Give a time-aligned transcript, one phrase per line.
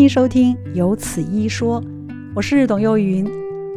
[0.00, 1.78] 欢迎收听《有此一说》，
[2.34, 3.22] 我是董幼云。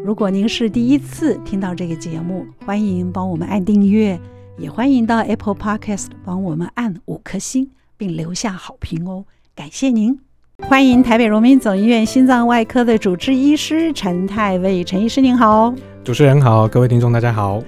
[0.06, 4.18] 如果您是第一次听到这个节目，欢迎帮我们按订阅，
[4.58, 10.18] 也欢迎到 Apple Podcast 帮我们按五颗星，并留下好评哦，感谢您！
[10.60, 15.76] 欢迎台北荣民总医院心脏外科的主治医师陈泰卫，陈医师您好。
[16.06, 17.62] 主持人好，各位听众大家好。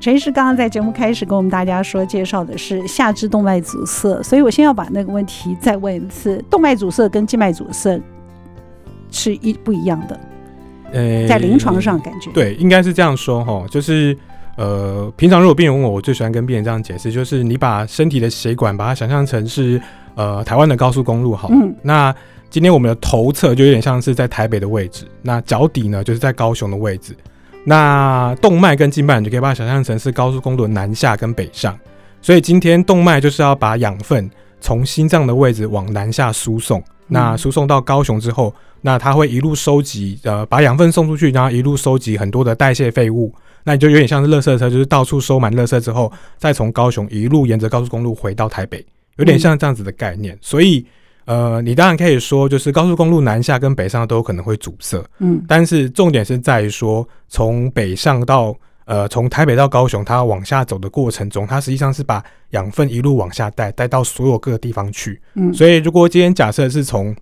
[0.00, 8.00] 陈医师刚刚在节目开始跟我们大家说，介绍的是下肢动脉阻塞，所以我先要把那个问题再问一次：动脉阻塞跟静脉阻塞
[9.10, 10.20] 是一不一样的？
[10.92, 14.16] 呃，在临床上感觉对，应该是这样说哈，就是
[14.56, 19.80] 呃，平常如果病人问我，我最喜欢跟病人这样解释，就是你把身体的血管把它想象成是
[20.14, 22.14] 呃台湾的高速公路好，嗯，那
[22.48, 27.16] 今天我们的头侧就有点像是在台北的位置，那脚底呢就是在高雄的位置。
[27.64, 31.78] 那动脉跟静脉，你就可以把它想象成是高速公路的南下跟北上，
[32.22, 36.82] 所以今天动脉就是要把养分从心脏的位置往南下输送。
[37.06, 43.34] 那输送到高雄之后，那它会一路收集，呃，把养分送出去，然后一路收集很多的代谢废物。
[43.64, 48.84] 那你就有点像是垃圾车，就是到处收满垃圾之后，再从高雄一路沿着高速公路回到台北，
[49.16, 50.36] 有点像这样子的概念。
[50.40, 50.86] 所以。
[51.28, 67.14] 呃，你当然可以说，就是高速公路南下跟北上都有可能会阻塞，嗯，但是重点是在于说，从北上到呃，从台北到高雄，它往下走的过程中，它实际上是把养分一路往下带，带到所有各个地方去，嗯，所以如果今天假设是从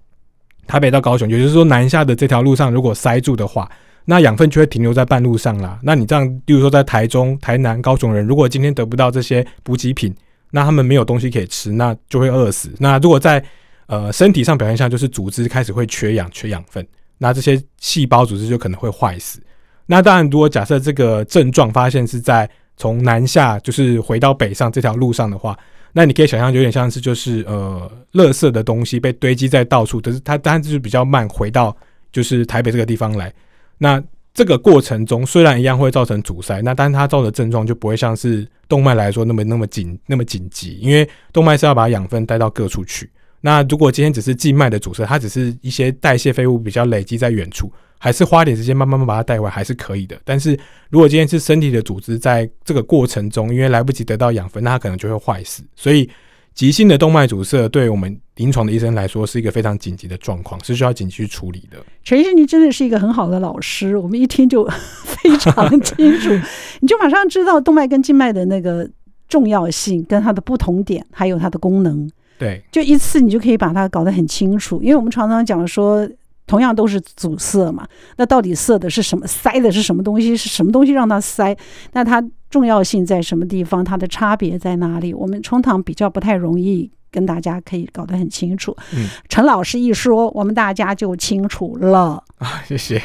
[0.69, 3.69] 台北到高雄，也就是说南下的这条路上如果塞住的话，
[4.05, 5.81] 那养分就会停留在半路上啦。
[5.83, 10.15] 那你这样，例如说在台中、台南、高雄人，如果今天得不到这些补给品，
[10.53, 12.71] 那他们没有东西可以吃，那就会饿死。
[12.79, 13.43] 那如果在
[13.87, 16.87] 呃，身体上表现下就是组织开始会缺氧、缺养分，
[17.19, 19.41] 那这些细胞组织就可能会坏死。
[19.87, 25.57] 那当然，如果假设这个症状发现是在从南下就是回到北上这条路上的话，
[25.93, 31.75] 那你可以想象有点像是就是呃，垃圾的东西被堆积在到处，可是它当然就是比较慢回到
[32.11, 33.33] 就是台北这个地方来。
[33.79, 34.03] 那
[34.35, 43.09] 这个过程中虽然一样会造成阻塞，那但是它造的症状就不会像是动脉来说那么那么紧那么紧急，因为动脉是要把养分带到各处去。
[43.47, 50.19] 那如果今天只是静脉的阻塞，它只是一些代谢废物比较累积在远处，还是花点时间慢慢慢把它带回来还是可以的。
[50.25, 50.59] 但是
[50.91, 55.63] 如果今天是身体的组织在这个过程中，因为来不及得到养分，那它可能就会坏死。
[55.77, 56.11] 所以
[56.55, 61.79] 急性的动脉阻塞对我们临床的医生来说是一个非常紧急的状况，是需要紧急去处理的。
[62.03, 64.69] 陈医生，你真的是一个很好的老师，我们一听就
[65.05, 66.31] 非常清楚，
[66.83, 68.91] 你就马上知道动脉跟静脉的那个
[69.29, 72.11] 重要性，跟它的不同点，还有它的功能。
[72.39, 76.09] 对，就一次你就可以把它搞得很清楚，因为我们常常讲说，
[76.47, 77.87] 同样都是阻塞嘛，
[78.17, 79.27] 那到底塞的是什么？
[79.27, 80.37] 塞的是什么东西？
[80.37, 81.57] 是什么东西让它塞？
[81.93, 83.83] 那它重要性在什么地方？
[83.85, 85.13] 它的差别在哪里？
[85.13, 88.77] 我们通常比较不太容易跟大家可以搞得很清楚。
[88.95, 92.63] 嗯，陈老师一说，我们大家就清楚了啊。
[92.69, 93.01] 谢谢。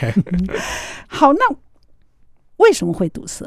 [1.07, 1.39] 好，那
[2.57, 3.45] 为什么会堵塞？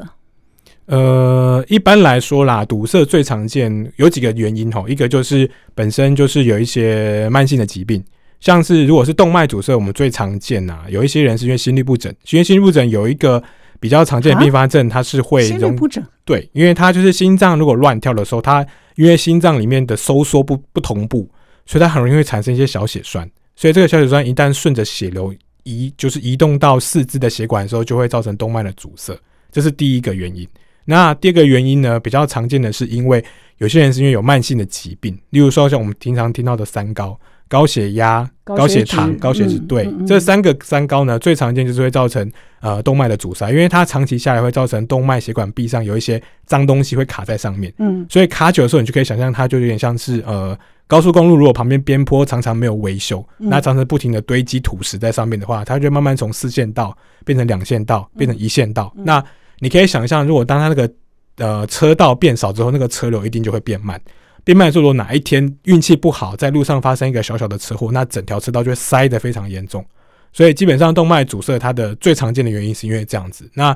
[0.87, 8.03] 呃，一般来说啦，堵塞最常见有几个原因吼，一个就是本身就是有一些慢性的疾病，
[8.39, 13.41] 像是如果是动脉阻塞，我们最常见呐，有一些人是因为心律不整，因为心律不整有一个
[13.79, 18.63] 比较常见的并发症，它是会心律不整，对，因为它就是心脏如果乱跳的时候，它
[18.95, 21.27] 因为心脏里面的收缩不不同步，
[21.65, 29.17] 所以它很容易会产生一些小血栓，所以这个小血栓一旦顺着血流移，就是移动到四肢的血管的时候，就会造成动脉的阻塞，
[29.51, 30.47] 这是第一个原因。
[30.85, 33.23] 那第二个原因呢，比较常见的是因为
[33.57, 39.57] 有些人是因为有慢性的疾病，例如说像我们平常听到的三高：高血压、高血糖、高血脂。
[39.59, 42.31] 对，这三个三高呢，最常见就是会造成
[42.61, 47.73] 呃动脉的阻塞，因为它长期下来会造成动脉血管壁上有一些脏东西会卡在上面。
[47.79, 58.93] 嗯，所以卡久的时候，你就可以想象它就有点像是呃高速公路，如果旁边边坡常常没有维修，那常常不停的堆积土石在上面的话，它就慢慢从四线道变成两线道，变成一线道。
[58.97, 59.23] 那
[59.59, 60.91] 你可以想象，如果当它那个
[61.37, 63.99] 呃车道变少之后，那个车流一定就会变慢。
[64.43, 69.83] 变慢的时候，如果哪一天运气不好，在路上发生一个小小的车祸，那整条车道就会塞得非常严重。
[70.31, 73.49] 所以基本上动脉阻塞它的最常见的原因是因为这样子。
[73.53, 73.75] 那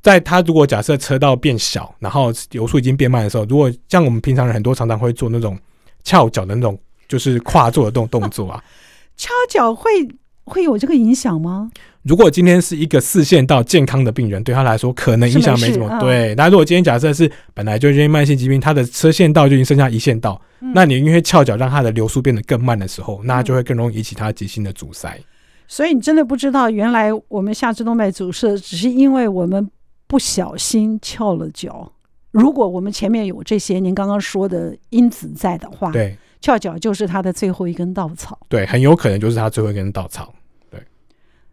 [0.00, 5.56] 在它如果假设车道变小，然后流速已经变慢的时候，如果像我们平常人很多常常会做那种
[6.02, 6.76] 翘脚的那种，
[7.06, 8.64] 就是跨坐的动动作啊，
[9.16, 9.90] 翘脚会
[10.44, 11.70] 会有这个影响吗？
[12.02, 16.00] 如果今天是一个四线道健康的病人，对他来说可能影响没什么。
[16.00, 25.16] 对，那如果今天假设是本来就因为慢性疾病，他的车线道就已经剩下一线道，嗯、那你因为翘脚让他的流速变得更慢的时候，那就会更容易引起他急性的阻塞。
[25.68, 29.70] 所以你真的不知道，原来我们下肢动脉阻塞只是因为我们
[30.08, 31.92] 不小心翘了脚。
[32.32, 36.16] 如果我们前面有这些您刚刚说的因子在的话，对。
[36.42, 38.38] 翘脚就是他的最后一根稻草。
[38.50, 40.34] 对，很有可能就是他最后一根稻草。
[40.70, 40.78] 对，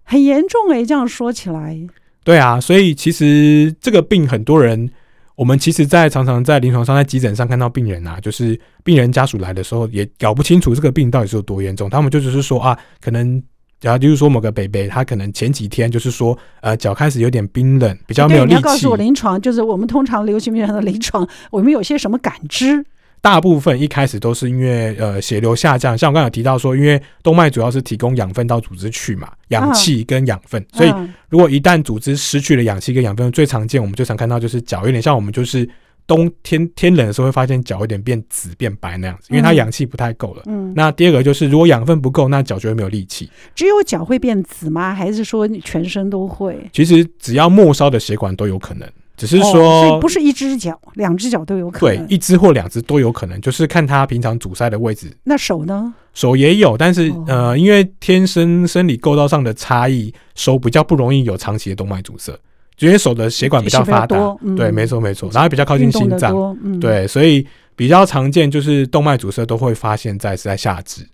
[0.04, 1.80] 很严重哎，这样说起来。
[2.26, 4.90] 对啊，所以其实这个病很多人，
[5.36, 11.90] 我们其实，在常常在临床上，在急诊上看到病人啊，就是病人家属来的时候，也搞不清楚这个病到底是有多严重。
[11.90, 13.42] 他们就只是说啊，可能。
[13.82, 18.56] 然后就是说，某个北北他可能前几天就是说，呃，脚开始有点冰冷，比较没有力气。
[18.58, 22.86] 你要告诉我，临床就是我们通常流行病人的临床，我们有些什么感知？
[23.22, 30.94] 大部分一开始都是因为呃血流下降，像我刚才有提到说，因为动脉主要是提供养分到组织去嘛，氧气跟养分，啊、所以
[31.30, 35.70] 如果一旦组织失去了氧气跟养分，最常见我们最常看到就是脚有点像我们就是。
[36.08, 40.42] 冬天天冷的时候会发现脚有点变紫变白那样子，因为它氧气不太够了。
[40.48, 43.30] 嗯，那第二个就是如果养分不够，那脚就会没有力气。
[43.54, 44.92] 只有脚会变紫吗？
[44.92, 46.68] 还是说你全身都会？
[46.74, 48.90] 其实只要末梢的血管都有可能，
[49.20, 52.08] 只是说，哦、所以不是一只脚，两只脚都有可能。
[52.08, 55.16] 对，一只或两只都有可能，就是看他平常阻塞的位置。
[55.26, 55.94] 那手呢？
[56.14, 62.34] 手也有，但是、哦、呃，因为天生生理构造上的差异，手比较不容易有长期的动脉阻塞。
[62.80, 67.46] 因为手的血管比较发达，嗯、对，没错没错，然后比较靠近心脏，嗯、对，所以
[67.76, 71.06] 比较常见就是动脉阻塞都会发现在是在下肢。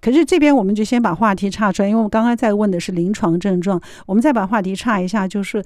[0.00, 5.62] 可是这边我们就先把话题岔出来，因为我们刚刚在问的是临床症状，我们再把话题岔一下，就是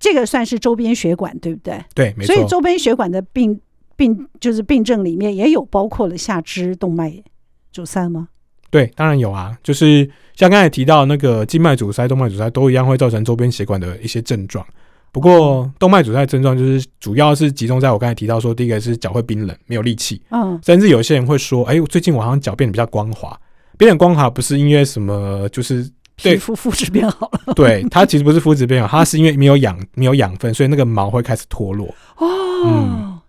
[0.00, 1.80] 这个算是周边血管，对不对？
[1.94, 2.34] 对，没错。
[2.34, 3.60] 所以周边血管的病
[3.94, 7.22] 病就是病症里面也有包括了下肢动脉
[7.70, 8.28] 阻塞吗？
[8.70, 14.66] 对，当然有啊，就是像刚才提到那个静脉阻塞、动脉阻塞都一样会造成周边血管的一些症状。
[15.12, 23.36] 不过动脉阻塞症状就是主要是集中在我刚才提到说，第一个是脚会冰冷，没有力气，嗯，甚至有些人会说，哎，我最近我好像脚变得比较光滑，
[23.76, 25.84] 变得光滑不是因为什么，就是
[26.22, 31.86] 皮肤肤质变好了，对，它其实不是肤质变好，它是因为没有养没有养分，所以那个毛会开始脱落。
[32.16, 32.26] 哦，
[32.66, 33.20] 嗯，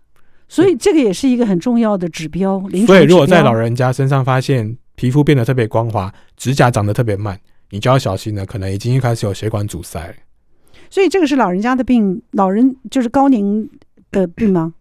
[0.48, 2.60] 所以这个也是一个很重要的指标。
[2.70, 2.86] 指标。
[2.86, 7.40] 所以如果在老人家身上发现皮肤变得特别光滑，指甲长得特别慢，
[7.70, 10.14] 你就要小心了，可能已经开始有血管阻塞。
[10.90, 13.70] 所以这个是老人家的病，老人就是高龄
[14.12, 14.74] 的病吗？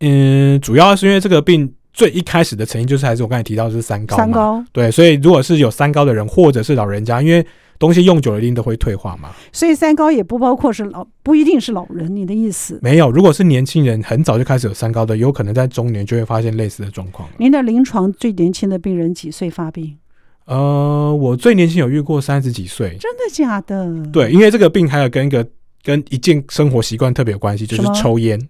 [0.00, 4.16] 嗯，主要是因为这个病最一开始的成因就是还是我刚才提到的是三高。
[4.16, 4.64] 三高。
[4.72, 7.44] 对，所以如果是有三高的人或者是老人家，因为
[7.78, 9.30] 东西用久了一定都会退化嘛。
[9.52, 12.78] 所以三高也不包括是老，不一定是老人，你的意思？
[12.80, 17.28] 没有，如果是年轻人很早就开始有三高的，有可能在中年就会发现类似的状况。
[17.38, 19.98] 您的临床最年轻的病人几岁发病？
[20.46, 24.06] 呃，我最年轻有遇过三十几岁，真的假的？
[24.12, 25.46] 对，因为这个病还有跟一个
[25.82, 28.40] 跟一件生活习惯特别有关系，就是抽烟。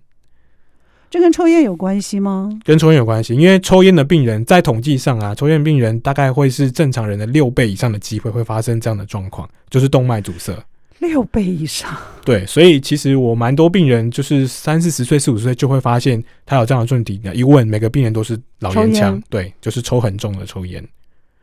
[1.12, 2.48] 这跟抽烟有关系吗？
[2.64, 10.56] 跟抽烟有关系，因为抽烟的病人在统计上啊，抽烟病人大概会是正常人的六倍以上的机会会发生这样的状况，就是动脉阻塞。
[11.00, 11.94] 六倍以上？
[12.24, 17.20] 对，所以其实我蛮多病人就是三四十岁、四五十岁就会发现他有这样的问题。
[17.34, 20.82] 一问每个病人都是老烟枪，对，就是抽很重的抽烟。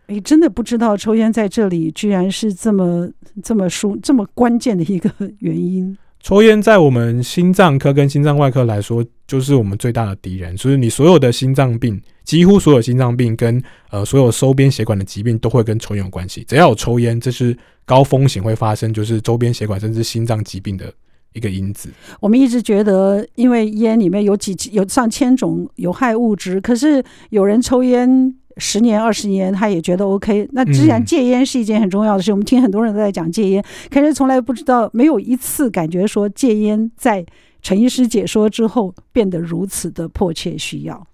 [0.08, 3.08] 哎，真的不知道抽烟在这里居然是这么
[3.44, 5.96] 这么疏这么关键的一个原因。
[6.22, 10.58] 抽烟在我们心脏科跟心脏外科来说，就是我们最大的敌人。
[10.58, 16.44] 所以你所有的心脏病，几乎所有心脏病跟呃所有周边血管的疾病都会跟抽烟有关系。
[16.44, 20.94] 只要有抽烟，这是高风险会发生，就是周边血管甚至心脏疾病的
[21.34, 21.90] 一个因子。
[22.20, 28.36] 我们一直觉得，因为烟里面有几有上千种有害物质，可是有人抽烟。
[28.62, 30.46] 十年二十年，他也觉得 OK。
[30.52, 37.26] 那既然戒烟是一件很重要的事，嗯、我们听很多人都在讲戒烟，可是从来不知道，没有一次感觉说戒烟在
[37.62, 41.08] 陈医师解说之后变得如此的迫切需要。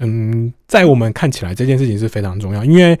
[0.00, 2.98] 嗯，在我们看起来这件事情是非常重要，因为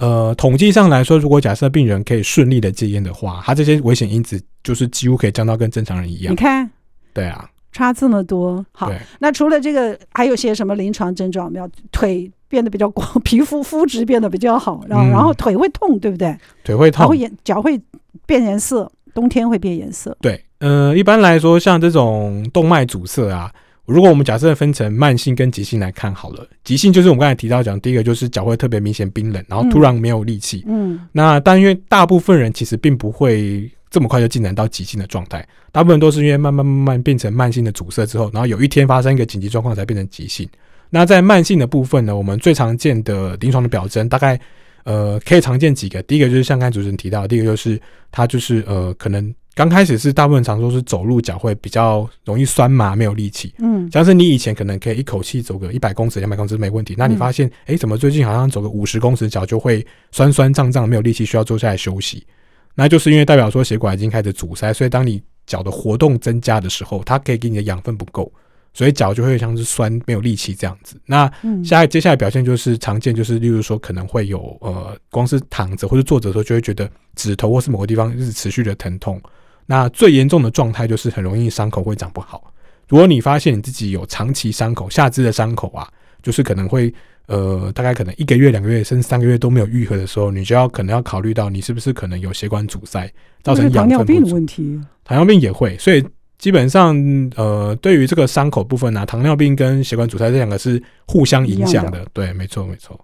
[0.00, 6.32] 呃，统计上来说，如果假设病人可以顺利的戒烟的话，他这些危险因子就是几乎可以降到跟正常人一样。
[6.32, 6.68] 你看，
[7.14, 8.64] 对啊，差这么多。
[8.72, 11.52] 好，那除了这个，还有些什么临床症状？
[11.52, 12.30] 没有腿。
[12.50, 16.36] 变得比较光， 皮肤肤质变得比较好，然后、嗯、然后腿会痛，对不对？
[16.64, 17.80] 腿会痛，然后眼脚会
[18.26, 20.16] 变颜色，冬天会变颜色。
[20.20, 23.48] 对，呃，一般来说，像这种动脉阻塞啊，
[23.90, 30.64] 如果我们假设分成慢性跟急性来看好了，急性就是我们刚才提到讲，第一个就是脚会特别明显冰冷，然后突然没有力气。
[30.68, 40.48] 嗯，那但因为大部分人其实并不会这么快就进展到急性的状态，大部分都是因为慢慢慢慢变成慢性的阻塞之后，然后有一天发生一个紧急状况才变成急性。
[40.88, 44.40] 那在慢性的部分呢，我们最常见的临床的表征，大概
[44.84, 46.00] 呃可以常见几个。
[46.04, 47.80] 第一个就是像刚才主持人提到的，第一个就是
[48.12, 53.54] 他就是呃可能刚开始是大部分常说是走路脚会比较容易酸麻，没有力气。
[53.58, 62.26] 嗯，像是你以前可能可以一口气走个一百公尺、两百公尺没问题，那你发现哎、嗯欸、怎么最近好像走个五十公尺脚就会酸酸胀胀，没有力气，需要坐下来休息。
[62.74, 68.32] 那就是因为代表说血管已经开始阻塞，所以当你脚的活动增加的时候，它可以给你的养分不够。
[68.72, 70.98] 所以脚就会像是酸没有力气这样子。
[71.04, 71.30] 那
[71.62, 79.20] 下接下来表现就是常见，就是例如说可能会有呃，光是躺着或者坐着的时候就会觉得指头或是某个地方一直持续的疼痛。
[79.70, 82.52] 那最严重的状态就是很容易伤口会长不好。
[82.88, 85.88] 如果你发现你自己有长期伤口，下肢的伤口啊，
[86.24, 86.92] 就是可能会
[87.26, 93.08] 呃，大概可能一个月、两个月甚至三个月都没有愈合的时候，你就要可能要考虑到你是不是可能有血管阻塞，
[93.44, 94.80] 造成糖尿病的问题。
[95.04, 96.04] 糖尿病也会，所以
[96.36, 96.96] 基本上
[97.36, 102.04] 呃，对于这个伤口部分呢、啊，糖尿病跟血管阻塞这两个是互相影响的。
[102.12, 102.98] 对，没错，没错。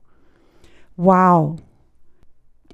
[0.97, 1.55] 哇哦。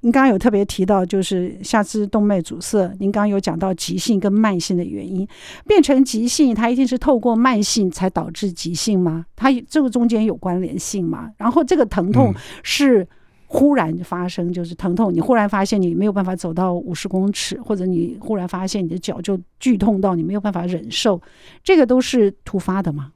[0.03, 2.93] 您刚刚有特别提到，就是下肢动脉阻塞。
[2.99, 5.27] 您刚刚有讲到急性跟慢性的原因，
[5.65, 9.25] 变成急性，它一定是透过慢性才导致急性吗？
[9.37, 11.31] 它这个中间有关联性吗？
[11.37, 13.07] 然后这个疼痛是
[13.47, 21.23] 忽然发生，就是疼痛，你忽然发现你没有办法走到五十公尺，或者你忽然发现你的脚就剧痛到你没有办法忍受，
[21.63, 23.12] 这个都是突发的吗？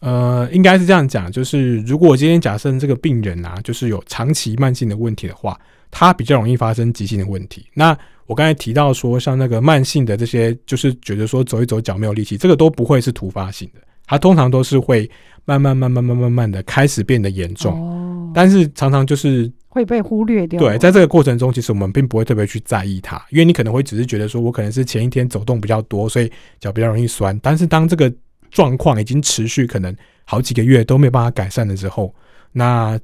[0.00, 5.58] 呃，应该是这样讲，就是如果今天假设这个病人啊，就是有长期慢性的问题的话。
[5.92, 7.66] 他比较容易发生急性的问题。
[7.74, 13.80] 那我刚才提到说，像那个慢性的这些，就是觉得说走一走脚没有力气，这个都不会是突发性的。
[14.06, 15.10] 它通常都是会
[15.44, 17.74] 慢慢、慢慢、慢、慢慢的开始变得严重。
[17.74, 18.30] 哦。
[18.32, 20.60] 但是常常就是会被忽略掉。
[20.60, 26.30] 对，在这个过程中，其实我们并不会特别去在意它，因为你可能会只是觉得说我可能是前一天走动比较多，所以
[26.60, 27.36] 脚比较容易酸。
[27.42, 28.08] 但是当这个
[28.50, 32.14] 状况已经持续可能好几个月都没有办法改善的时候，
[32.52, 32.98] 那。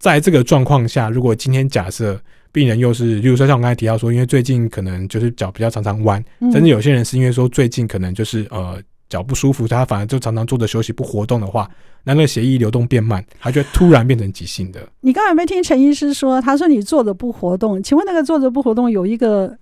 [0.00, 2.18] 在这个状况下，如果今天假设
[2.50, 11.68] 病人又是，例如说像我刚才提到说，因为最近可能就是脚比较常常弯，甚至有些人是因为说最近可能就是呃脚不舒服，他反而就常常坐着休息不活动的话，
[12.04, 14.80] 那那个血液流动变慢，他就会突然变成急性的。
[15.00, 16.40] 你刚才有没有听陈医师说？
[16.40, 19.54] 他说你坐着不活动，请问那个坐着不活动有一个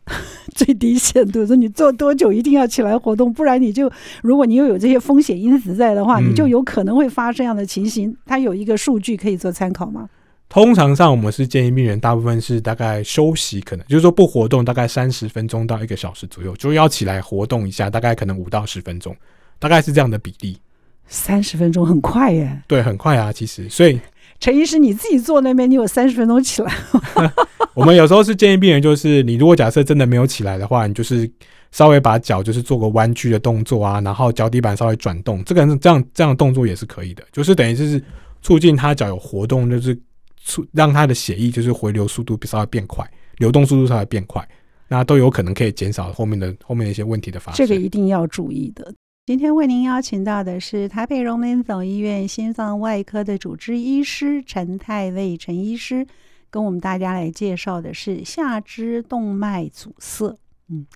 [0.54, 3.90] 最低限度，说你坐多久一定要起来活动，不然你就
[4.22, 8.14] 如果你又有这些风险因子在的话，你就有可能会发生这样的情形。
[8.26, 10.08] 他有一个数据可以做参考吗？
[10.50, 19.14] 通常上，我们是建议病人大部分是大概休息，可能就是说不活动，大概三十分钟到一个小时左右，就要起来活动一下，大概可能五到十分钟，
[19.58, 20.58] 大概是这样的比例。
[21.06, 22.62] 三十分钟很快耶？
[22.66, 23.68] 对，很快啊，其实。
[23.68, 23.98] 所以
[24.40, 26.72] 陈医师，你自己坐那边，你有三十分钟起来？
[27.74, 31.30] 我们有时候是建议病人，就是你如果假设真的没有起来的话，你就是
[31.72, 38.02] 稍微把脚就是做个弯曲的动作啊，然后脚底板稍微转动，这个这样这样的动作也是可以的，就是等于就是
[38.42, 39.98] 促进他脚有活动，就是
[40.36, 40.66] 促。
[40.72, 44.46] 让他的血液就是回流速度稍微变快，流动速度稍微变快，
[44.88, 47.66] 那都有可能可以减少后面的后面的一些问题的发生。
[47.66, 48.92] 这个一定要注意的。
[49.28, 56.06] 今天为您邀请到的是台北荣民总医院心脏外科的主治医师陈太尉陈医师，
[56.48, 60.34] 跟我们大家来介绍的是下肢动脉阻塞。
[60.70, 60.86] 嗯，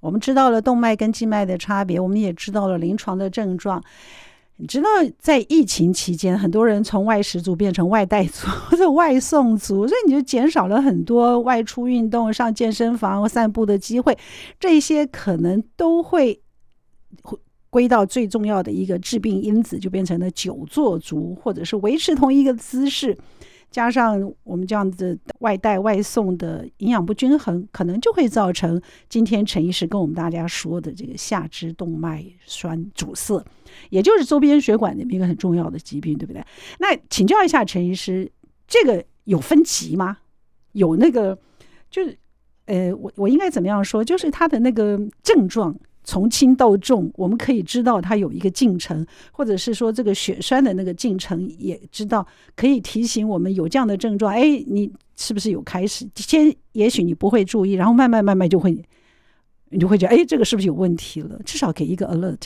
[0.00, 3.82] 我们知道了动脉跟静脉的差别，我们也知道了临床的症状。
[4.56, 14.18] 你知道，在疫情期间，很多人从外食族变成外带族或者外送族，所以你就减少了很多外出运动、上健身房散步的机会。
[14.58, 16.42] 这些可能都会
[17.70, 23.16] 归到最重要的一个致病因子，就变成了久坐族，或者是维持同一个姿势。
[23.70, 33.40] 加上我们这样子外带外送的营养不均衡，可能就会造成今天陈医师跟我们大家说的这个下肢动脉栓阻塞，
[33.90, 36.44] 也就是周边血管的一个很重要的疾病，对不对？
[36.80, 38.28] 那请教一下陈医师，
[38.66, 40.18] 这个有分级吗？
[40.72, 41.38] 有那个
[41.88, 42.18] 就是
[42.66, 44.04] 呃，我我应该怎么样说？
[44.04, 45.72] 就是他的那个症状。
[46.10, 52.26] 从轻到重，我们可以知道它有一个进程，或者是说这个血栓的那个进程，也知道
[52.56, 54.34] 可以提醒我们有这样的症状。
[54.34, 56.04] 哎，你是不是有开始？
[56.16, 58.76] 先也许你不会注意，然后慢慢慢慢就会，
[59.68, 61.40] 你就会觉得哎，这个是不是有问题了？
[61.44, 62.42] 至少给一个 alert。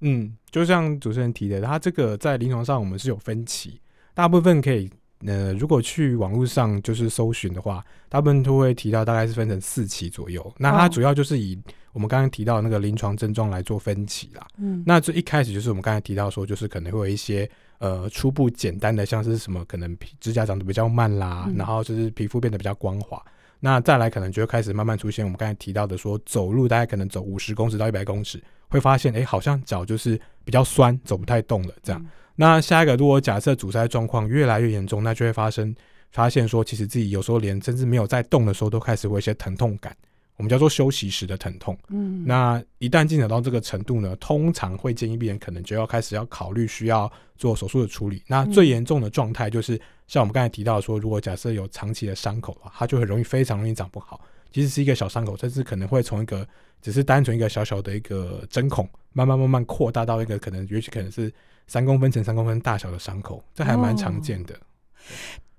[0.00, 3.80] 嗯，就像主持人提的，它这个在临床上我们是有分歧，
[4.14, 4.88] 大部分可以。
[5.26, 10.54] 呃，如果去网络上就是搜寻的话，大部分都会提到大概是分成四期左右。
[10.58, 11.58] 那它主要就是以
[11.98, 14.46] 我们刚刚提到那个临床症状来做分歧啦。
[14.56, 23.20] 嗯，那这一开始就是我们刚才提到说，就是可能会有一些呃初步简单的，像是什么可能指甲长得比较慢啦，嗯、然后就是皮肤变得比较光滑。
[23.58, 32.00] 那再来可能就会开始慢慢出现我们刚才提到的说，走路大概可能走五十公尺到一百公尺，会发现哎、欸，好像脚就是比较酸，走不太动了这样。
[32.00, 32.08] 嗯
[32.40, 35.74] 那下一个，如果假设阻塞状况越来越严重，那就会发生
[36.12, 39.92] 发现说，其实自己有时候连甚至没有在动的时候，都开始会有一些疼痛感，
[40.38, 41.76] 我们叫做休息时的疼痛。
[41.88, 48.22] 嗯，那一旦进展到这个程度呢，通常会建议病人可能就要开始要考虑需要做手术的处理。
[48.26, 54.20] 那最严重的状态就是像我们刚才提到说，如果假设有长期的伤口的话，它就很容易非常容易长不好。
[54.50, 56.48] 其实是一个小伤口，甚至可能会从一个
[56.80, 61.30] 只是单纯一个小小的一个针孔，慢慢慢慢扩大到一个可能，也许可能是
[61.66, 64.54] 三公分乘三公分大小的伤口，这还蛮常见的。
[64.54, 64.58] 哦。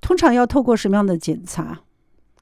[0.01, 1.81] 通常要透过什么样的检查？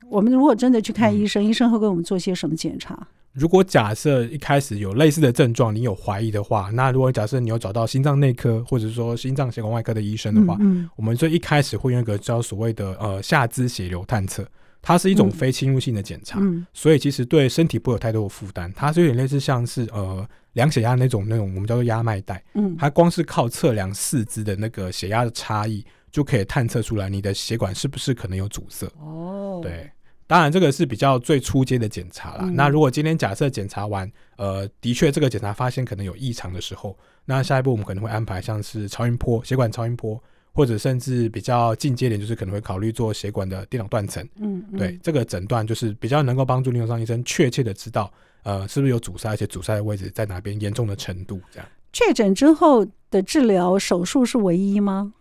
[0.09, 3.07] 我们如果真的去看医生，嗯、医生会给我们做些什么检查？
[3.33, 14.43] 如果假设一开始有类似的症状，你有怀疑的话，那如果假设你有找到心脏内科或者说心脏血管外科的医生的话，嗯嗯、我们最一开始会用一个叫所谓的呃下肢血流探测，
[14.81, 16.41] 它是一种非侵入性的检查，
[16.73, 28.87] 所以其实对身体不会有太多的负担，它是有点类似像是呃量血压那种那种我们叫做压脉带，嗯，它光是靠测量四肢的那个血压的差异，就可以探测出来你的血管是不是可能有阻塞。
[28.99, 29.87] 哦，对。
[30.27, 32.41] 当然，这个是比较最初阶的检查啦。
[32.41, 44.21] 嗯、那如果今天假设检查完，呃，的确这个检查发现可能有异常的时候，那下一步我们可能会安排像是超音波、血管超音波，或者甚至比较进阶点，就是可能会考虑做血管的电脑断层。
[44.35, 48.11] 嗯，嗯，对，这个诊断就是比较能够帮助临床上医生确切的知道，
[48.43, 51.65] 呃，是不是有阻塞，而且阻塞的位置在哪边，严重的程度这样。
[51.93, 55.13] 确诊之后的治疗，手术是唯一吗？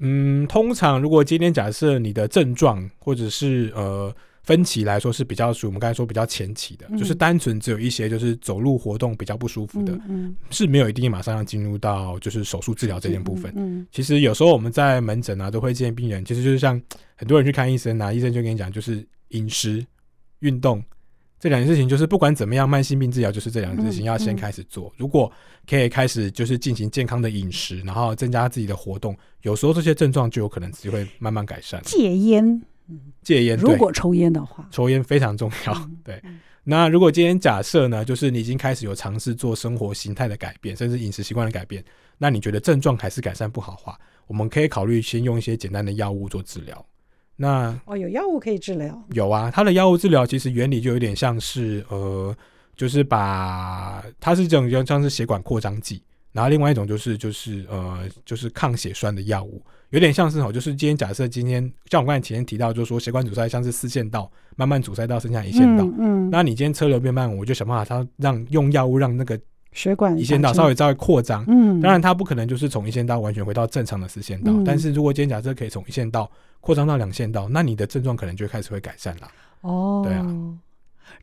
[0.00, 4.14] 嗯，通常如果今天假设你的症状或者是呃。
[4.50, 13.52] 分期来说是比较属于我们刚才说比较前期的，嗯、就是单纯只有一些就是走路活动比较不舒服的，嗯嗯、是没有一定马上要进入到就是手术治疗这件部分。
[13.54, 16.82] 嗯嗯、其实有时候我们在门诊啊都会建议病人，其实就是像
[17.14, 19.86] 很多人去看医生啊，医生就跟你讲就是饮食、
[20.40, 20.82] 运动
[21.38, 24.88] 这两件事情，就是不管怎么样，慢性病治疗就是这两件事情要先开始做。
[24.88, 25.32] 嗯嗯、如果
[25.68, 31.80] 可以开始就是进行健康的饮食，然后增加自己的活动，有时候这些症状就有可能只会慢慢改善。
[31.84, 32.60] 戒烟。
[33.22, 35.72] 戒烟，如果抽烟的话，抽烟非常重要。
[35.74, 36.22] 嗯、对，
[36.64, 41.84] 那如果今天假设呢，就是你已经开始有尝试做生活形态的改变，甚至饮食习惯的改变，
[42.18, 46.84] 那你觉得症状还是改善不好的话，我们可以考虑先用一些简单的药物做治疗。
[47.36, 49.02] 那哦，有药物可以治疗？
[49.12, 52.36] 有啊，它的药物治疗其实原理就有点像是呃，
[52.76, 56.02] 就是把它是这种像像是血管扩张剂。
[56.32, 61.60] 然后另外一种就是就是呃就是抗血栓的药物，有点像是哦，就是今天假设今天
[61.90, 69.38] 像我刚才前面提到，就是说血管阻塞像是四线道慢慢阻塞到剩下一线道，嗯，嗯，那你今天车流变慢，我就想办法它让用药物让那个
[69.72, 79.28] 血管一线道稍微稍微扩张，嗯，当然它不可能就是从一线道完全回到正常的四线道，嗯，但是如果今天假设可以从一线道扩张到两线道，那你的症状可能就开始会改善了。
[79.62, 80.24] 哦，对啊，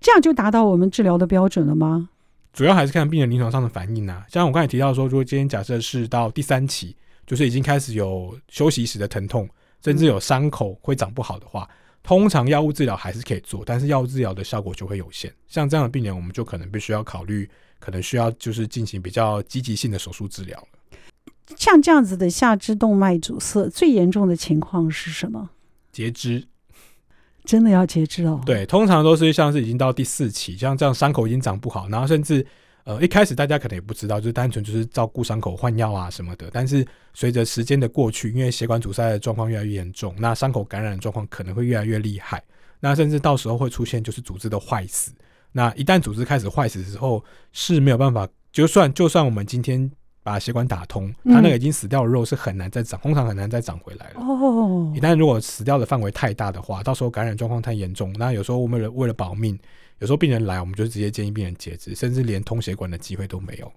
[0.02, 2.10] 这样就达到我们治疗的标准了吗？
[2.58, 9.48] 主要还是看病人临床上的反应啊，像我刚才提到说，如果今天假设是到第三期，就是已经开始有休息时的疼痛，
[9.86, 11.70] 甚至有伤口会长不好的话，
[12.02, 15.32] 通常药物治疗还是可以做，但是药物治疗的效果就会有限。
[15.48, 20.68] 像这样的病人，我们就可能必须要考虑，可能需要就是进行比较积极性的手术治疗。
[21.56, 25.52] 像这样子的下肢动脉阻塞，最严重的情况是什么？
[25.92, 26.48] 截肢。
[27.48, 28.40] 真的要截肢哦？
[28.46, 32.46] 对，通常都是像是已经到第四期，像这样伤口已经长不好，然后甚至
[32.84, 36.50] 呃一开始大家可能也不知道，就是单纯就是照顾伤口换药啊什么的。
[36.52, 42.44] 但是随着时间的过去，因为血管阻塞的状况越来越严重，那伤口感染的状况可能会越来越厉害，
[42.82, 45.14] 那甚至到时候会出现就是组织的坏死。
[45.54, 49.90] 那一旦组织开始坏死之后，是没有办法，就算就算我们今天。
[50.28, 54.20] 把血管打通，它那个已经死掉的肉是很难再长，通常很难再长回来了。
[54.20, 59.58] 哦，一旦如果死掉的范围太大的话，到时候感染状况太严重，那有时候我们为了为了保命，
[60.00, 63.72] 有时候病人来，我们就直接建议病人截肢，甚至连通血管的机会都没有。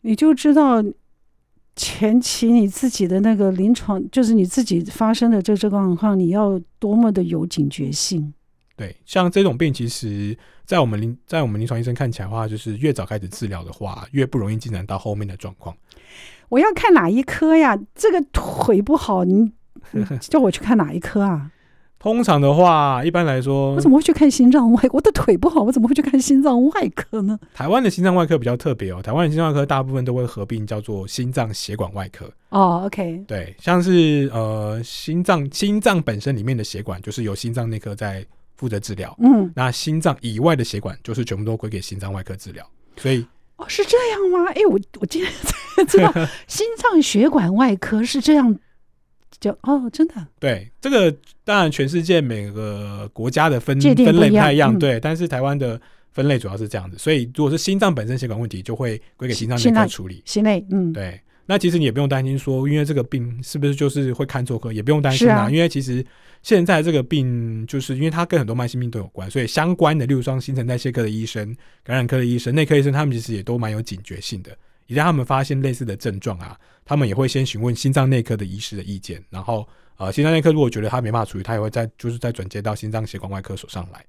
[0.00, 0.82] 你就知道
[1.74, 8.32] 前期你自己的那个临床，就是你自己发生的这这个状况，你要多么的有警觉性。
[8.76, 10.36] 对，像这种病，其实，
[10.66, 15.74] 在我们临在我们临床医生看起来的话，就是越早开始治疗的话，越不容易进展到后面的状况。
[16.50, 17.78] 我要看哪一科呀？
[17.94, 19.50] 这个腿不好，你
[20.20, 21.50] 叫我去看哪一科啊？
[21.98, 24.82] 通常的话，一般来说，我怎么会去看心脏外？
[24.92, 27.38] 我的腿不好，我怎么会去看心脏外科呢？
[27.54, 32.30] 台湾的心脏外科比较特别哦，台湾的心脏外科大部分都会合并叫做心脏血管外科。
[32.50, 38.24] 哦，OK，对，像是呃心脏心脏本身里面的血管，就是由心脏内科在。
[38.56, 43.24] 负责治疗，嗯，那心脏以外的血管就是全部都归给心脏外科治疗，所以
[43.56, 44.50] 哦，是这样吗？
[44.50, 45.30] 哎、欸，我我今天
[45.76, 46.12] 才知道
[46.48, 48.58] 心脏血管外科是这样
[49.38, 50.26] 就哦，真的。
[50.38, 51.14] 对，这个
[51.44, 55.80] 当然全世界每个国家的分分类不太一样，嗯、对，但是台湾的
[56.12, 60.22] 分类主要是这样子，所以如果是心脏本身血管问题，就会归给心脏内科处理。
[60.24, 61.20] 心内，嗯，对。
[61.46, 66.04] 那其实你也不用担心说，因为这个病是不是就是会看错科，也不用担心啊，啊因为其实。
[66.42, 71.44] 现在这个病，就是因为它跟很多慢性病都有关，所以相关的，例如说新陈代谢科的医生、
[71.82, 74.56] 感染科的医生、内科医生，他们其实也都蛮有警觉性的。
[74.86, 84.04] 一旦他们发现类似的症状啊，他们也会先询问心脏内科的医师的意见，然后呃，心脏内科如果觉得他没办法处理，他也会再就是再转接到心脏血管外科手上来。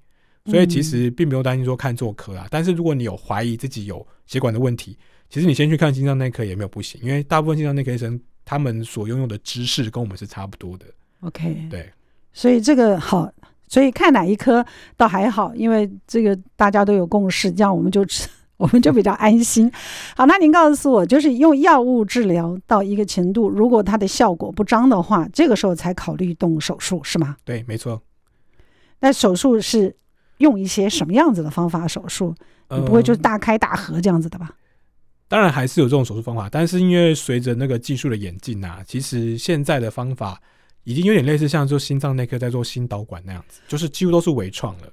[0.46, 2.48] 所以其实并不用担心说看错科啊。
[2.52, 4.96] 但是如果你有怀疑自己有血管的问题，
[5.30, 10.86] 其实你先去看心脏内科也没有不行，因为大部分心脏内科医生他们所拥有的知识跟我们是差不多的。
[11.22, 11.92] OK，对，
[12.32, 13.30] 所以这个好，
[13.68, 18.06] 所以看哪一科倒还好，因为这个大家都有共识，这样我们就
[18.58, 19.72] 我们就比较安心。
[20.16, 27.36] 好，那您告诉我，就是用药物治疗到一个程度，如果它的效果不彰的话，这个时候才考虑动手术，是吗？
[27.44, 28.02] 对，没错。
[29.00, 29.96] 那手术是
[30.38, 32.34] 用一些什么样子的方法手术？
[32.70, 34.50] 你不会就是大开大合这样子的吧？
[35.28, 40.42] 当然还是有这种手术方法，但是因为随着那个技术的演进啊，其实现在的方法
[40.84, 44.88] 已经有点类似像做心脏内科在做心导管那样子，就是几乎都是微创了。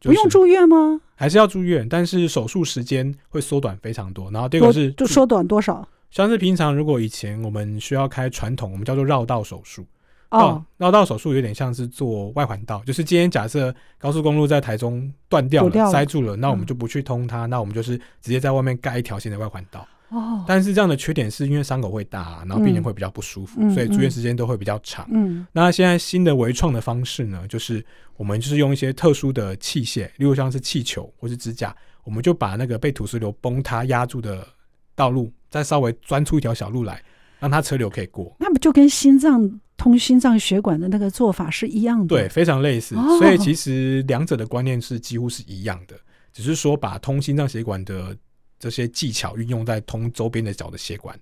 [0.00, 1.00] 不用住院吗？
[1.14, 4.30] 还是要住院，但是手术时间会缩短非常多。
[4.30, 5.88] 然后第二个是就缩短多少？
[6.10, 9.86] 像是平常如果以前我们需要开传统，我们叫做绕道手术。
[10.30, 19.86] 哦，绕道手术有点像是做外环道，就是今天假设高速公路在台中断掉了，塞住了，那我们就不去通它，嗯、那我们就是直接在外面盖一条新的外环道。
[20.10, 25.06] 哦，但是这样的缺点是因为伤口会大，然后病人会比较不舒服，嗯、所以住院时间都会比较长。
[25.10, 27.84] 嗯，那现在新的微创的方式呢，就是
[28.16, 34.46] 我们就是用一些特殊的器械，例如像是气球或是支架，我们就把那个被土石流崩塌压住的
[34.94, 37.02] 道路，再稍微钻出一条小路来，
[37.44, 38.34] 让它车流可以过。
[38.38, 39.60] 那不就跟心脏？
[39.76, 42.94] 通心脏血管的那个做法是一样的，对，非常类似。
[42.94, 45.96] 哦、所以其实两者的观念是几乎是一样的，
[46.32, 48.16] 只是说把通心脏血管的
[48.56, 51.18] 这些技巧运用在通周边的小的血管，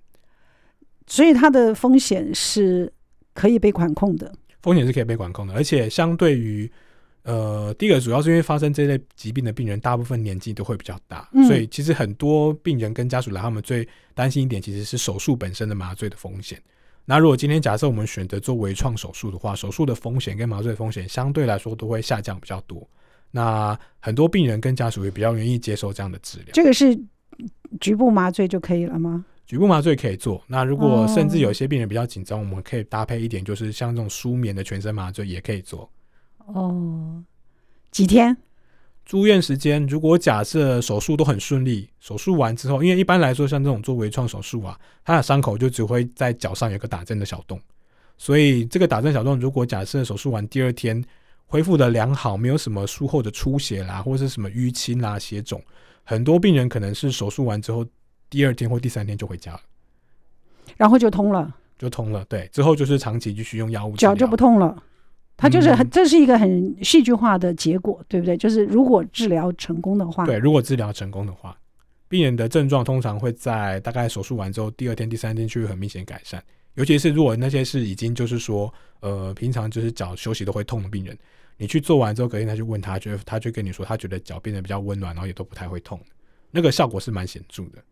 [1.07, 2.93] 所以它的风险是
[3.33, 4.31] 可以被管控的。
[4.61, 6.71] 风险是可以被管控的，而且相对于
[7.23, 16.61] 呃，第一个主要是因为发生这类疾病的病人，大部分年纪都会比较大，嗯、所以其实很多病人跟家属来，他们最担心一点其实是手术本身的麻醉的风险。
[17.05, 22.85] 那如果今天假设我们选择做微创手术的话，手术的风险跟麻醉风险相对来说都会下降比较多。
[23.31, 26.47] 那很多病人跟家属也比较愿意接受这样的治疗。
[26.53, 26.97] 这个是
[27.79, 29.25] 局部麻醉就可以了吗？
[29.45, 30.43] 局部麻醉可以做。
[30.47, 35.89] 那如果甚至有些病人比较紧张，哦、我们可以搭配一点，就是像这种舒眠的全身麻醉也可以做。
[36.47, 37.23] 哦，
[37.91, 38.35] 几天？
[39.05, 47.59] 住院时间，如果假设手术都很顺利，手术完之后，因为一般来说像这种做微创手术啊，它的伤口就只会在脚上有个打针的小洞，
[48.17, 51.03] 所以这个打针小洞，如果假设手术完第二天
[51.45, 55.61] 恢复的良好，没有什么术后的出血啦，或者是什么淤青啦、血肿，
[56.05, 57.85] 很多病人可能是手术完之后
[58.29, 59.61] 第二天或第三天就回家了，
[60.77, 64.81] 然后就通了，就通了，对，之后就是长期继续用药物，脚就不痛了。
[65.43, 68.37] 它就是很，这是一个很戏剧化的结果，对不对？
[68.37, 71.53] 就是如果治疗成功的话，对，如果治疗成功的话，
[72.07, 76.41] 病人的症状通常会在大概手术完之后第二天、第三天就会很明显改善。
[76.75, 81.17] 尤其是如果那些是已经就是说，呃，平常就是脚休息都会痛的病人，
[81.57, 85.99] 你去做完之后，隔天他就问他，觉得他就跟你说，他觉得脚变得比较温暖，然后也都不太会痛，
[86.51, 87.83] 那个效果是蛮显著的。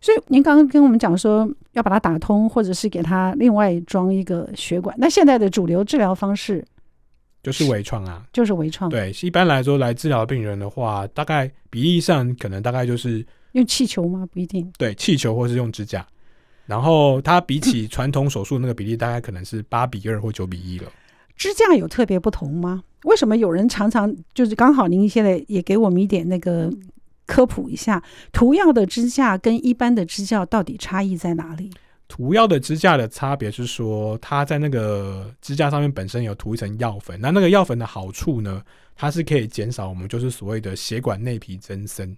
[0.00, 4.94] 所以您刚刚跟我们讲说要把它打通，或者是给它另外装一个血管。
[4.98, 6.64] 那现在的主流治疗方式
[7.42, 8.90] 就是微创啊，就是微创。
[8.90, 14.26] 对，一般来说来治疗病人的话，大概比例上可能大概就是用气球吗？
[14.32, 14.70] 不一定。
[14.78, 16.06] 对，气球或是用支架。
[16.66, 20.90] 然后它比起 传统手术那个比例，大概可能是八比二或九比一了。
[21.36, 22.84] 支架有特别不同吗？
[23.04, 26.72] 为什么有人常常就是刚好您现在也给我们一点那个。
[27.24, 28.02] 科普一下，
[28.32, 31.70] 涂药的支架跟一般的支架到底差异在哪里？
[32.12, 37.18] 涂药的支架的差别是说，它在那个支架上面本身有涂一层药粉。
[37.18, 38.62] 那那个药粉的好处呢，
[38.94, 42.14] 它是可以减少我们就是所谓的血管内皮增生。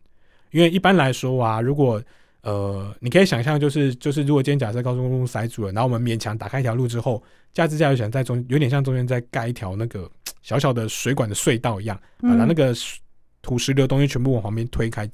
[0.50, 2.02] 因为一般来说啊，如果
[2.42, 10.10] 呃，你可以想象就是就是，如果今天假设高速公路塞住了，然后我们勉强打开一条路之后，架支架又想在中，有点像中间再盖一条那个
[10.42, 12.74] 小小的水管的隧道一样，把它那个。
[13.42, 15.06] 土石流东西全部往旁边推开，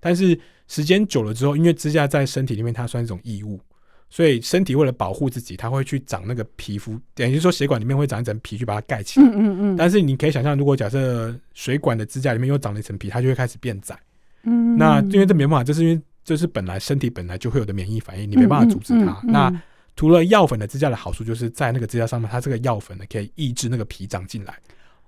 [0.00, 3.60] 但是时间久了之后，因为支架在身体里面它算一种异物，
[4.08, 9.26] 所以身体为了保护自己，它会去长那个皮肤，等于说血管里面会长一层皮去把它盖起来。
[9.26, 9.76] 嗯嗯嗯。
[9.76, 13.98] 但是你可以想象，如果假设水管的支架里面又长了一层皮，它就会开始变窄。
[14.44, 14.76] 嗯。
[14.76, 19.20] 那因为这没办法，这是因为这是本来身体本来就会有的免疫反应，你没办法阻止它。
[19.24, 19.52] 那
[19.96, 24.54] 涂了药粉的支架的好处，就是在那个支架上面，它这个药粉呢可以抑制那个皮长进来。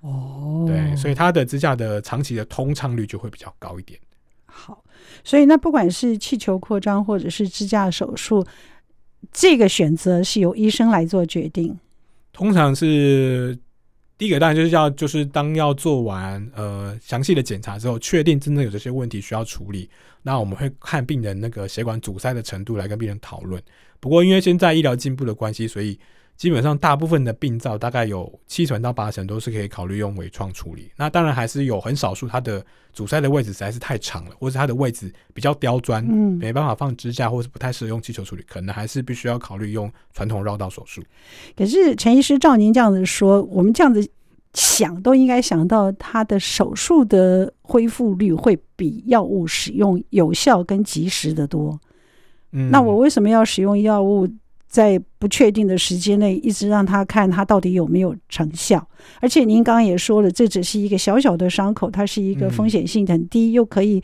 [0.00, 3.98] 哦，对，所以它的支架的长期的通畅率就会比较高一点。
[4.46, 4.82] 好，
[5.24, 8.46] 所以那不管是气球扩张或者是支架手术，
[9.32, 11.78] 这个选择是由医生来做决定。
[12.32, 13.58] 通常是
[14.16, 19.88] 第一个当然就是要就是当要做完呃详细的检查之后，确定真正有这些问题需要处理，
[20.22, 23.62] 那我们会看病人那个血管阻塞的程度来跟病人讨论。
[24.00, 25.98] 不过因为现在医疗进步的关系，所以。
[26.38, 30.88] 基本上大部分的病灶大概有七成到八成都是可以考虑用微创处理。
[30.96, 41.02] 那当然还是有很少数它的阻塞的位置实在是太长了，或者它的位置比较刁钻，嗯，没办法放支架，或是不太适合用气球处理，可能还是必须要考虑用传统绕道手术。
[41.56, 44.08] 可是陈医师照您这样子说，我们这样子
[44.54, 51.80] 想都应该想到，它的手术的恢复率会比药物使用有效跟及时的多。
[52.52, 54.28] 嗯，那我为什么要使用药物，
[54.68, 58.86] 在不确定的时间内一直让他看他到底有没有成效？
[59.20, 64.02] 而且您刚刚也说了，这只是一个小小的伤口，它是一个风险性很低，又可以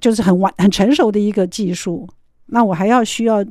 [0.00, 2.08] 就是很完很成熟的一个技术。
[2.46, 3.44] 那我还要需要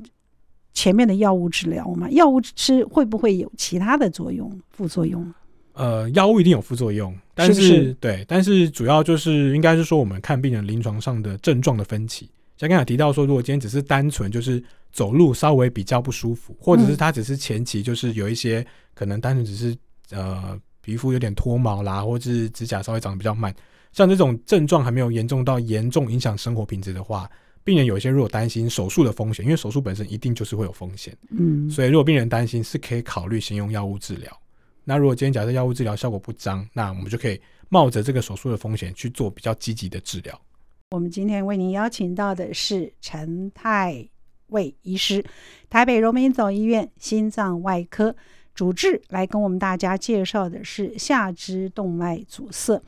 [0.73, 2.09] 前面的药物治疗吗？
[2.11, 5.33] 药物吃会不会有其他的作用、副作用？
[5.73, 12.29] 呃，药物一定有副作用，但是，对，但是主要就是应该是说我们看病人临床上的症状的分歧。
[12.57, 14.61] 像刚才提到说，如果今天只是单纯就是
[14.91, 19.75] 走路稍微比较不舒服，或者是他只是前期就是有一些可能单纯只是
[20.11, 23.53] 呃皮肤有点脱毛啦，或者是指甲稍微长得比较慢，
[23.93, 27.29] 像这种症状还没有严重到严重影响生活品质的话，
[27.63, 34.35] 病人有一些如果担心手术的风险，因为手术本身一定就是会有风险，嗯，所以如果病人担心是可以考虑先用药物治疗。
[34.83, 40.41] 那如果今天假设药物治疗效果不彰，那我们就可以冒着这个手术的风险去做比较积极的治疗。
[40.89, 44.05] 我们今天为您邀请到的是陈泰
[44.51, 45.21] 位医师，
[45.69, 48.15] 台北荣民总医院心脏外科
[48.53, 52.81] 主治，来跟我们大家介绍的是下肢动脉阻塞。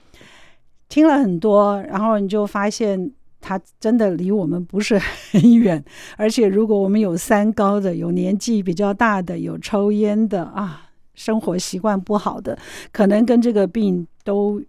[0.88, 4.99] 听了很多，然后你就发现它真的离我们不是
[5.32, 5.84] 很远，
[6.17, 12.58] 而且如果我们有三高的、有年纪比较大的、有抽烟的啊，生活习惯不好的，
[12.91, 14.62] 可能跟这个病都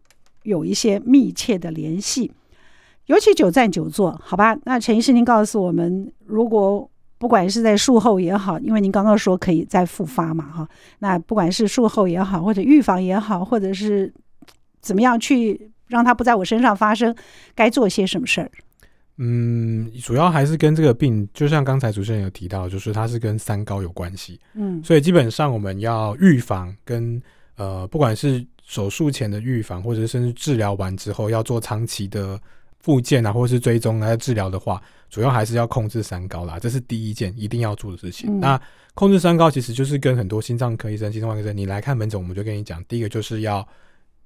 [0.44, 2.33] 有一些密切的联系。
[3.06, 4.56] 尤其久站久坐，好吧？
[4.64, 10.68] 那陈医师，您告诉我们，如果不管是在术后也好，因为您刚刚说可以再复发嘛，哈，
[11.00, 14.12] 那不管是术后也好，或者预防也好，或者是
[14.80, 17.14] 怎么样去让它不在我身上发生，
[17.54, 18.50] 该做些什么事儿？
[19.18, 24.40] 嗯，主要还是跟这个病，就像刚才主持人有提到，就是它是跟三高有关系。
[24.54, 27.22] 嗯，所以基本上我们要预防跟
[27.56, 32.40] 呃，不管是手术前的预防，或者甚至治疗完之后要做长期的。
[32.85, 38.29] 复健啊，或者是追踪啊治疗的话，主要还是要控制三高啦，这是第一件一定要做的事情。
[38.31, 38.61] 嗯、那
[38.94, 43.66] 控制三高其实就是跟很多心脏科医生、心脏外科医生，你来看门诊，我们就跟你讲，第一个就是要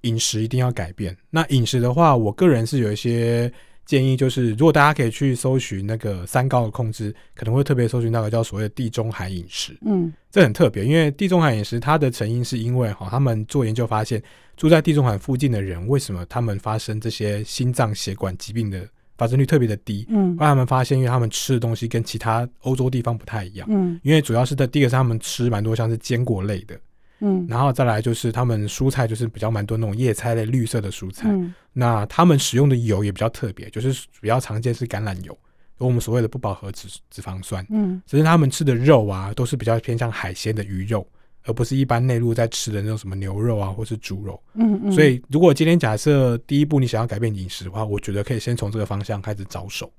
[0.01, 1.17] 饮食一定要改变。
[1.31, 3.51] 那饮食的话，我个人是有一些。
[3.89, 9.75] 建议就是，如果大家可以去搜寻那个三高的控制，可能会特别搜寻那个叫所谓的地中海饮食。
[9.81, 14.23] 嗯，这很特别，因为地中海饮食它的成因是因为哈，他们做研究发现，
[14.59, 20.05] 住在地中海附近的人，为什么他们发生这些心脏血管疾病的发生率特别的低？
[20.11, 23.67] 嗯，后来他们发现，因为他们吃的东西跟其他欧洲地方不太一样。
[23.71, 26.79] 嗯，因为主要是在第一个是他们吃蛮多像是坚果类的。
[27.21, 35.37] 嗯，然后再来就是他们蔬菜就是比较蛮多那种叶菜类绿色的蔬菜，嗯、那他们使用的油也比较特别，就是比较常见是橄榄油，
[35.79, 41.05] 有我们所谓的不饱和脂脂肪酸，嗯，只是他们吃的肉啊都是比较偏向海鲜的鱼肉，
[41.45, 49.91] 而不是一般内陆在吃的那种什么牛肉啊或是猪肉，嗯嗯，所以如果今天假设第一步你想要改变饮食的话，我觉得可以先从这个方向开始着手。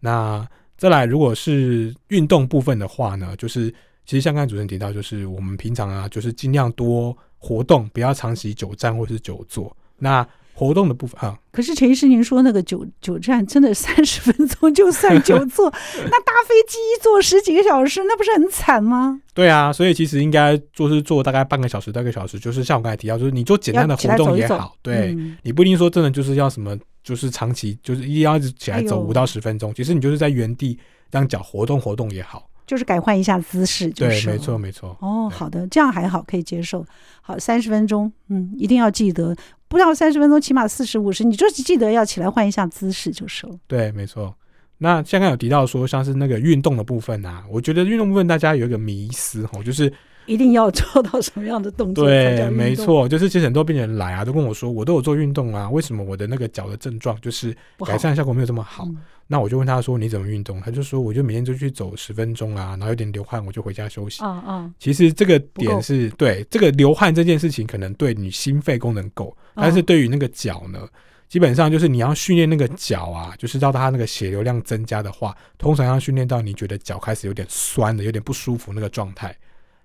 [0.00, 3.72] 那再来如果是运动部分的话呢，就是。
[4.06, 9.76] 其实像刚才主持人提到，就是我们平常啊，就是尽量多活动，不要长期久站或是久坐。
[9.98, 15.70] 那活动的部分啊，可是陈医师，您说那个久久站真的三十分钟就算 久坐？
[15.70, 19.20] 那搭飞机坐十几个小时，那不是很惨吗？
[19.34, 30.78] 对啊，所以其实应该做是做大概半个小时到一个小时，就是像我刚才提到，就是你做简单的活动也好，走走对、嗯、你不一定说真的就是要什么，就是长期就是一定要一直起来走五到十分钟，哎、其实你就是在原地
[31.10, 32.48] 让脚活动活动也好。
[32.66, 34.96] 就是改换一下姿势，就是，对，没错，没错。
[35.00, 36.84] 哦，好的，这样还好，可以接受。
[37.22, 39.34] 好，三十分钟，嗯，一定要记得，
[39.68, 43.54] 不要三十分钟，起码四十五十，你就记得要起来换一下姿势就是了。
[43.66, 44.34] 对，没错。
[44.78, 49.92] 那刚刚有提到说，像是那个运动的部分啊，我觉得运动部分大家有一个迷思哦，就是。
[50.26, 52.04] 一定要做到什么样的动作？
[52.04, 58.84] 对，没错，就是其实很多病人来啊，都跟我说，我都有做运动啊，为什么我的那个脚的症状就是改善效果没有这么好？
[58.84, 60.60] 好嗯、那我就问他说，你怎么运动？
[60.60, 64.22] 他就说，我就每天就去走十分钟啊，然后有点流汗，我就回家休息。
[64.22, 70.88] 啊啊、嗯，其实这个点是对这个流汗这件事情，可能对你心肺功能够，但是对于那个脚呢，嗯、
[71.28, 79.36] 基本上就是你要训练那个脚啊，就是让它那个血流量增加的话，通常要训练到你觉得脚开始有点酸的、有点不舒服那个状态。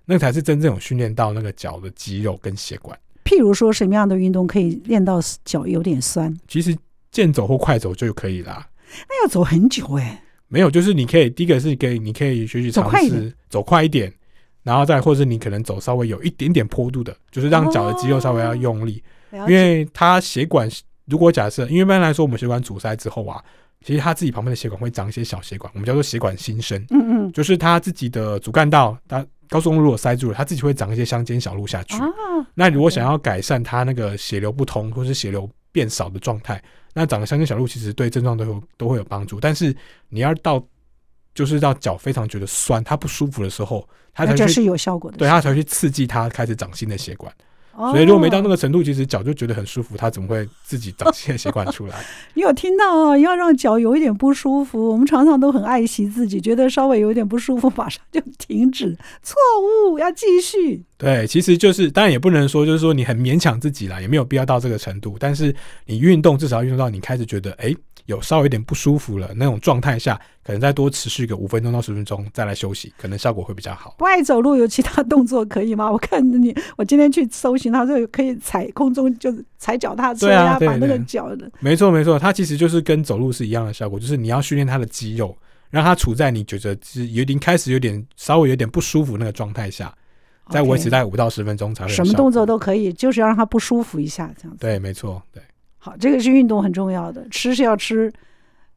[0.04, 2.98] 那才是真正有训练到那个脚的肌肉跟血管。
[3.24, 6.36] 譬如说，什么样的运动可以练到脚有点酸？
[6.48, 6.76] 其实
[7.10, 8.68] 健走或快走就可以啦。
[9.08, 10.22] 那要走很久哎、欸。
[10.48, 14.12] 没有，就是你可以第一个是给，你可以学习尝试走快一点，
[14.62, 20.68] 然后再或者你可能走稍微有一点点坡度的，就是让脚的肌肉稍微要用力，哦、因为它血管
[21.06, 23.42] 如果假设，因为一般来说我们血管阻塞之后啊，
[23.82, 31.96] 其实它自己旁边的血管会长一些小血管，我们叫做血管新生，嗯嗯，就是它自己的主干道，它高速公路如果塞住了，它自己会长一些乡间小路下去。
[31.98, 32.08] 啊、
[32.54, 36.62] 那如果想要改善它那个血流不通或是血流变少的状态，
[36.94, 39.38] 那长的乡间小路其实对症状都有都会有帮助。
[39.38, 39.74] 但是
[40.08, 40.62] 你要到
[41.34, 47.32] 就是到脚非常觉得酸，它不舒服的时候，它才是有效果的，对，它才去刺激它开始长新的血管。
[47.74, 52.04] 所以如果没到那个程度，其实脚就觉得很舒服，它怎么会自己长新的血管出来？
[52.34, 53.16] 你有听到啊？
[53.16, 59.36] 要让脚有一点不舒服，我们常常都很爱惜自己，觉得稍微有一点不舒服，马上就停止，错
[59.88, 60.82] 误，要继续。
[60.98, 65.16] 对，其实就是当然也不能说就是说你很勉强自己啦，也没有必要到这个程度。
[65.18, 65.54] 但是
[65.86, 67.68] 你运动至少要运动到你开始觉得哎。
[67.68, 73.94] 欸有稍微有点不舒服了，那种状态下，可能再多持续个五分钟到十分钟再来休息，可能效果会比较好。
[73.98, 75.90] 不爱走路有其他动作可以吗？
[75.90, 81.50] 我看你，我今天去搜寻，他说可以踩空中，就是踩脚踏车呀，把那个脚的。
[81.60, 85.36] 没错没错，它其实就是跟走路是一样的效果，就是你要训练它的肌肉，
[85.70, 89.94] 让它处在你觉得是有点开始有点稍微有点不舒服那个状态下，
[90.50, 91.92] 再维持在五到十分钟才会。
[91.92, 94.58] 什么动作都可以，就是要让他不舒服一下，这样子。
[94.60, 95.42] 对，没错，对。
[95.84, 98.12] 好，这个是运动很重要的，吃是要吃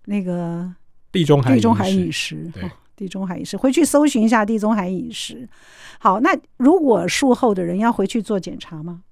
[0.06, 0.68] 那个
[1.12, 2.64] 地中海地中海饮食，对，
[2.96, 5.48] 地中海饮食，回去搜寻一下地中海饮食。
[6.00, 9.04] 好，那如果术后的人要回去做检查吗？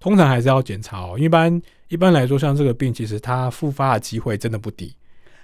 [0.00, 1.18] 通常还是要检查哦。
[1.18, 4.96] 一般一般来说，像这个病，其实它复发的机会真的不低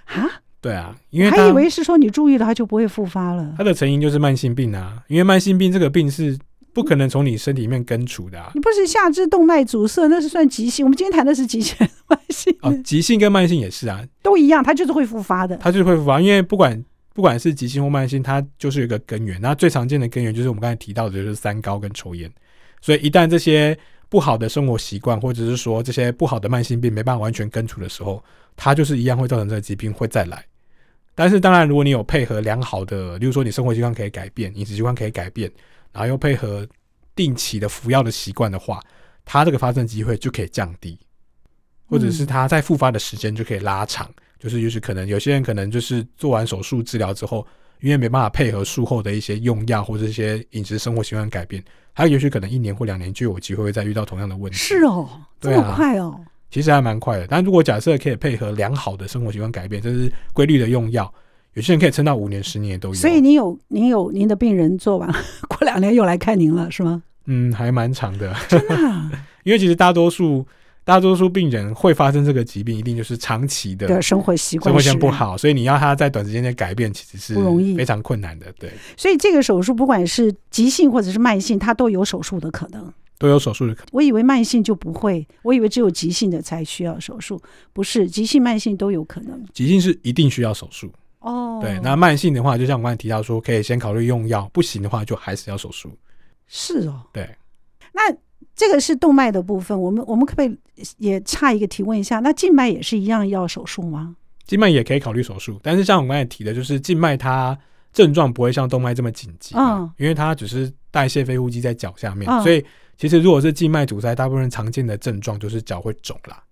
[0.05, 0.27] 啊。
[0.59, 3.53] 对啊，因为还以为是说你注意了，它就不会复发了。
[3.55, 6.35] 它的成因就是慢性病啊，因为慢性病这个病是。
[6.73, 8.51] 不可能从你身体里面根除的啊！
[8.53, 10.85] 你不是下肢动脉阻塞，那是算急性。
[10.85, 11.75] 我们今天谈的是急性、
[12.07, 12.55] 慢性。
[12.61, 15.57] 哦，急性跟慢性也是啊，都一样，它就是会复发的。
[15.57, 19.39] 它就是会复发，因为不管不管是急性或慢性，它就是有一个根源。
[19.41, 22.31] 那最常见的根源就是我们刚才提到的，就是三高跟抽烟。
[22.81, 23.77] 所以一旦这些
[24.09, 28.23] 不好的生活习惯，或者是说这些不好的慢性病没办法完全根除的时候，
[28.55, 30.45] 它就是一样会造成这个疾病会再来。
[31.13, 35.51] 但是当然，如果你有配合良好的，例如说你生活习惯可以改变，饮食习惯可以改变，
[35.91, 36.67] 然后又配合。
[37.13, 38.79] 定期的服药的习惯的话，
[39.25, 40.97] 它这个发生机会就可以降低，
[41.85, 44.07] 或者是它在复发的时间就可以拉长。
[44.07, 47.45] 嗯、就是就是可能有些人可能就是做完手术治疗之后，
[47.81, 54.57] 因为没办法配合术后的一些用药或者一些饮食生活习惯改变，他也许可能一年或两年就有机会会再遇到同样的问题。
[54.57, 55.07] 是哦，
[55.41, 56.17] 这么快哦？
[56.17, 57.27] 啊、其实还蛮快的。
[57.27, 61.13] 但如果假设可以配合良好的生活习惯改变，就是规律的用药，
[61.53, 62.95] 有些人可以撑到五年、十年都有。
[62.95, 65.11] 所以您有您有您的病人做完
[65.49, 67.03] 过两年又来看您了，是吗？
[67.25, 69.11] 嗯，还蛮长的，真的、啊。
[69.43, 70.45] 因为其实大多数
[70.83, 78.51] 大多数病人会发生这个疾病，一定就是长期的的生活习惯、生活习惯不好，所以你要他在短时间内改变，其实是不容易，非常困难的。
[78.57, 83.87] 对，所以这个手术不管是急性或者是慢性，它都有手术的可能，都有手术的可能。
[83.91, 87.39] 我以为慢性就不会，我以为只有急性的才需要手术，
[87.71, 89.43] 不是，急性慢性都有可能。
[89.53, 91.79] 急性是一定需要手术哦，对。
[91.81, 95.89] 那慢性的话，就像我刚才提到说，可以先考虑用药，不行的话就还是要手术。
[96.47, 97.29] 是哦，对。
[97.93, 98.01] 那
[98.55, 100.57] 这个是动脉的部分，我们我们可不可以
[100.97, 102.19] 也差一个提问一下？
[102.19, 104.15] 那静脉也是一样要手术吗？
[104.45, 107.57] 静脉也可以考虑手术，但是像我们刚才提的，就是静脉它
[107.93, 112.63] 症状不会像动脉这么紧急，嗯，因为它只是代谢肺呼吸在脚下面，嗯，所以
[112.97, 116.43] 其实如果是静脉阻塞，大部分常见的症状就是脚会肿啦，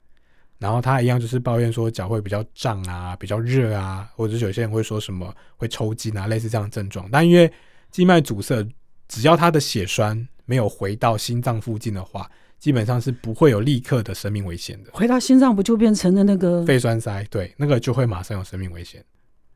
[0.60, 7.08] 然后他一样就是抱怨说脚会比较胀啊，比较热啊，或者是有些人会说什么会抽筋啊，类似这样的症状。
[7.12, 7.52] 但因为
[7.90, 8.68] 静脉阻塞，
[9.08, 14.92] 只要他的血栓没有回到心脏附近的话，基本上是不会有立刻的生命危险的。
[14.94, 17.24] 回到心脏不就变成了那个肺栓塞？
[17.30, 19.02] 对，那个就会马上有生命危险。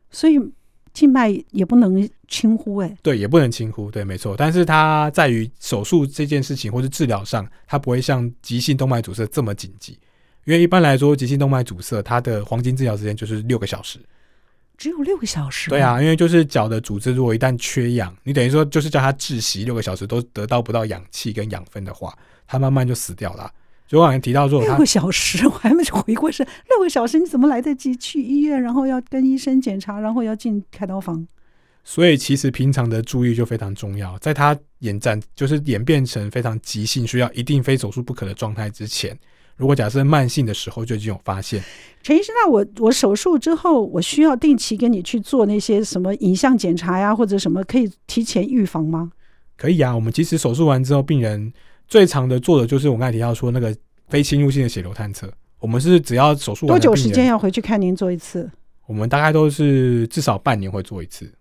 [0.10, 0.40] 所以
[0.94, 4.36] 静脉也不能轻忽，哎，对，也不能轻忽，对，没错。
[4.38, 10.00] 但是它在于手术这件事情或是治疗上，它不会像急性动脉阻塞这么紧急。
[10.46, 14.00] 因为一般来说，急性动脉阻塞它的黄金治疗时间就是六个小时。
[14.78, 15.70] 只有六个小时。
[15.70, 23.50] 对啊，因为就是脚的组织如果一旦缺氧，你等于说就是叫它窒息六个小时都得到不到氧气跟养分的话，它慢慢就死掉了。
[23.88, 31.28] 所以我好像提到说，六个小时我还没回过神，六个小时你怎么来得及去医院，然后要跟医生检查，然后要进开刀房？
[31.84, 39.18] 所以其实平常的注意就非常重要，在它演战就是演变成非常急性需要一定非手术不可的状态之前。
[39.56, 41.64] 如果假设慢性的时候就已经有发现，
[42.02, 49.12] 陈医生，那我我手术之后，我需要定期跟你去做那些什么影像检查呀，或者什么可以提前预防吗？
[49.56, 51.54] 可以啊，我们其实手术完之后，病人
[51.88, 53.76] 最常的做的就是我刚才提到说那个
[54.10, 55.32] 非侵入性的血流探测。
[55.60, 58.50] 我们是只要手术完多久时间要回去看您做一次？
[58.86, 61.32] 我们大概都是至少半年会做一次。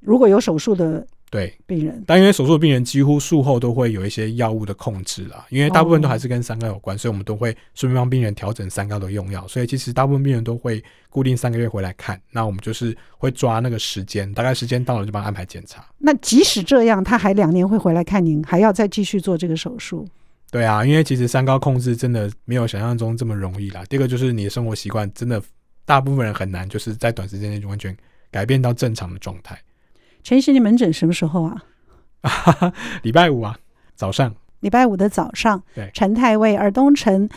[0.00, 9.46] 如果有手术的对病人，但因为手术的病人几乎术后都会有一些药物的控制啦，因为大部分都还是跟三高有关，哦、所以我们都会顺便帮病人调整三高的用药。
[9.48, 15.84] 所以其实大部分病人都会固定三个月回来看，那我们就是会抓那个时间，大概时间到了就帮他安排检查。
[15.98, 20.06] 那即使这样，他还两年会回来看您，还要再继续做这个手术？
[20.52, 23.84] 对啊，因为其实三高控制真的没有想象中这么容易啦。
[23.88, 25.42] 第二个就是你的生活习惯真的
[25.84, 27.94] 大部分人很难，就是在短时间内就完全
[28.30, 29.58] 改变到正常的状态。
[30.26, 31.62] 陈医师，你门诊什么时候啊？
[33.04, 33.56] 礼拜五啊，
[33.94, 34.34] 早上。
[34.58, 35.62] 礼拜五的早上。
[35.72, 35.88] 对。
[35.94, 37.28] 陈太尉，尔东陈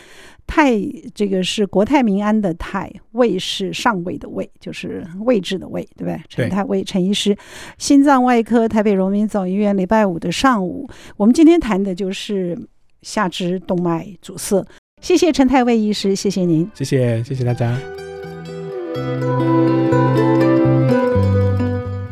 [0.44, 0.72] 太，
[1.14, 6.20] 这个是国泰民安的泰，尉是上位的尉，就是位置的位，对不对？
[6.28, 7.38] 陈太尉，陈医师，
[7.78, 10.90] 心脏外科，台北荣民总医院，礼拜五的上午。
[11.16, 12.58] 我们今天谈的就是
[13.02, 14.66] 下肢动脉阻塞。
[15.00, 16.68] 谢谢陈太尉医师，谢谢您。
[16.74, 17.78] 谢谢，谢谢大家。